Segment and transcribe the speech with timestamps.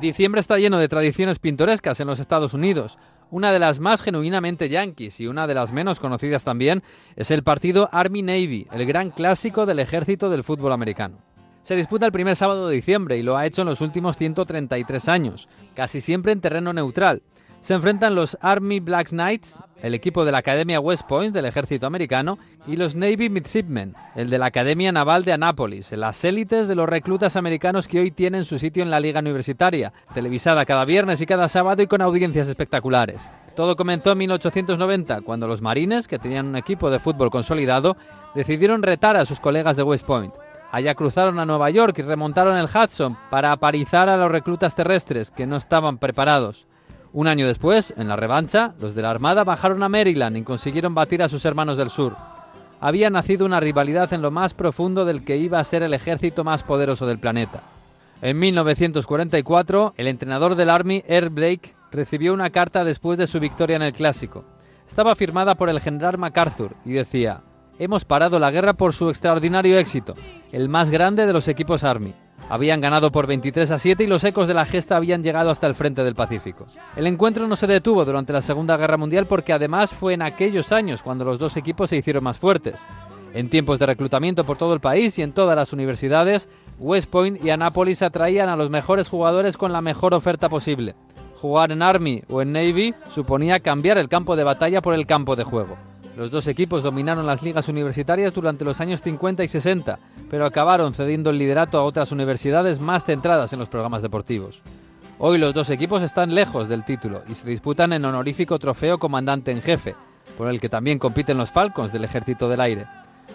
[0.00, 2.98] Diciembre está lleno de tradiciones pintorescas en los Estados Unidos.
[3.32, 6.84] Una de las más genuinamente yankees y una de las menos conocidas también
[7.16, 11.18] es el partido Army-Navy, el gran clásico del ejército del fútbol americano.
[11.64, 15.08] Se disputa el primer sábado de diciembre y lo ha hecho en los últimos 133
[15.08, 17.22] años, casi siempre en terreno neutral.
[17.60, 21.86] Se enfrentan los Army Black Knights, el equipo de la Academia West Point del ejército
[21.86, 26.74] americano, y los Navy Midshipmen, el de la Academia Naval de Annapolis, las élites de
[26.74, 31.20] los reclutas americanos que hoy tienen su sitio en la liga universitaria, televisada cada viernes
[31.20, 33.28] y cada sábado y con audiencias espectaculares.
[33.54, 37.96] Todo comenzó en 1890, cuando los marines, que tenían un equipo de fútbol consolidado,
[38.34, 40.32] decidieron retar a sus colegas de West Point.
[40.70, 45.30] Allá cruzaron a Nueva York y remontaron el Hudson para aparizar a los reclutas terrestres
[45.30, 46.66] que no estaban preparados.
[47.12, 50.94] Un año después, en la revancha, los de la Armada bajaron a Maryland y consiguieron
[50.94, 52.14] batir a sus hermanos del sur.
[52.80, 56.44] Había nacido una rivalidad en lo más profundo del que iba a ser el ejército
[56.44, 57.62] más poderoso del planeta.
[58.20, 63.76] En 1944, el entrenador del Army, Air Blake, recibió una carta después de su victoria
[63.76, 64.44] en el Clásico.
[64.86, 67.40] Estaba firmada por el general MacArthur y decía,
[67.78, 70.14] Hemos parado la guerra por su extraordinario éxito,
[70.52, 72.14] el más grande de los equipos Army.
[72.50, 75.66] Habían ganado por 23 a 7 y los ecos de la gesta habían llegado hasta
[75.66, 76.66] el frente del Pacífico.
[76.96, 80.72] El encuentro no se detuvo durante la Segunda Guerra Mundial porque además fue en aquellos
[80.72, 82.80] años cuando los dos equipos se hicieron más fuertes.
[83.34, 87.44] En tiempos de reclutamiento por todo el país y en todas las universidades, West Point
[87.44, 90.94] y Annapolis atraían a los mejores jugadores con la mejor oferta posible.
[91.36, 95.36] Jugar en Army o en Navy suponía cambiar el campo de batalla por el campo
[95.36, 95.76] de juego.
[96.18, 100.92] Los dos equipos dominaron las ligas universitarias durante los años 50 y 60, pero acabaron
[100.92, 104.60] cediendo el liderato a otras universidades más centradas en los programas deportivos.
[105.20, 109.52] Hoy los dos equipos están lejos del título y se disputan en honorífico trofeo comandante
[109.52, 109.94] en jefe,
[110.36, 112.86] por el que también compiten los Falcons del Ejército del Aire.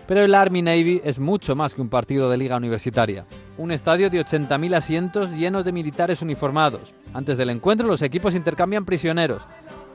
[0.06, 3.24] Pero el Army Navy es mucho más que un partido de liga universitaria.
[3.58, 6.94] Un estadio de 80.000 asientos llenos de militares uniformados.
[7.14, 9.44] Antes del encuentro los equipos intercambian prisioneros,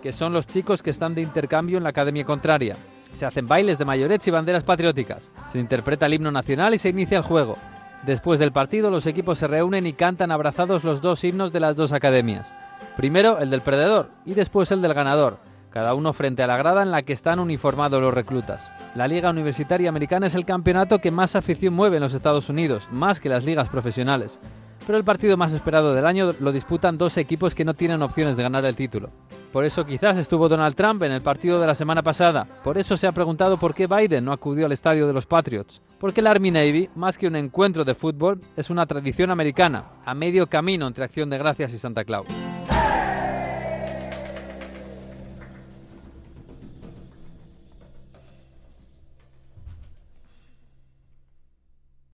[0.02, 2.76] que son los chicos que están de intercambio en la academia contraria.
[3.14, 5.30] Se hacen bailes de mayorets y banderas patrióticas.
[5.50, 7.56] Se interpreta el himno nacional y se inicia el juego.
[8.04, 11.74] Después del partido, los equipos se reúnen y cantan abrazados los dos himnos de las
[11.74, 12.54] dos academias.
[12.96, 15.38] Primero el del perdedor y después el del ganador,
[15.70, 18.70] cada uno frente a la grada en la que están uniformados los reclutas.
[18.94, 22.88] La Liga Universitaria Americana es el campeonato que más afición mueve en los Estados Unidos,
[22.90, 24.40] más que las ligas profesionales.
[24.86, 28.36] Pero el partido más esperado del año lo disputan dos equipos que no tienen opciones
[28.36, 29.10] de ganar el título.
[29.52, 32.46] Por eso quizás estuvo Donald Trump en el partido de la semana pasada.
[32.62, 35.80] Por eso se ha preguntado por qué Biden no acudió al estadio de los Patriots.
[35.98, 40.14] Porque el Army Navy, más que un encuentro de fútbol, es una tradición americana, a
[40.14, 42.26] medio camino entre Acción de Gracias y Santa Claus.